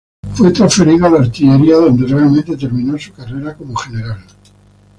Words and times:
Fue 0.33 0.49
transferido 0.49 1.05
a 1.05 1.09
la 1.11 1.19
artillería 1.19 1.75
donde 1.75 2.07
realmente 2.07 2.57
terminó 2.57 2.97
su 2.97 3.13
carrera 3.13 3.53
como 3.55 3.75
general. 3.75 4.23